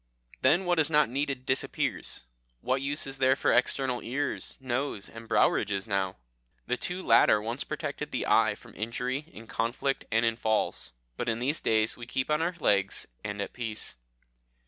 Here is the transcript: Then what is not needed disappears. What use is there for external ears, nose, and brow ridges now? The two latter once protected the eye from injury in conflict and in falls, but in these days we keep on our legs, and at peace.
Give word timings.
Then 0.41 0.65
what 0.65 0.79
is 0.79 0.89
not 0.89 1.09
needed 1.11 1.45
disappears. 1.45 2.23
What 2.61 2.81
use 2.81 3.05
is 3.05 3.19
there 3.19 3.35
for 3.35 3.53
external 3.53 4.01
ears, 4.01 4.57
nose, 4.59 5.07
and 5.07 5.27
brow 5.27 5.47
ridges 5.47 5.85
now? 5.85 6.15
The 6.65 6.75
two 6.75 7.03
latter 7.03 7.39
once 7.39 7.63
protected 7.63 8.09
the 8.09 8.25
eye 8.25 8.55
from 8.55 8.73
injury 8.75 9.19
in 9.31 9.45
conflict 9.45 10.05
and 10.11 10.25
in 10.25 10.37
falls, 10.37 10.91
but 11.17 11.29
in 11.29 11.37
these 11.37 11.61
days 11.61 11.97
we 11.97 12.07
keep 12.07 12.31
on 12.31 12.41
our 12.41 12.55
legs, 12.59 13.05
and 13.23 13.39
at 13.43 13.53
peace. 13.53 13.97